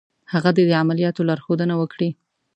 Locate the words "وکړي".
1.77-2.09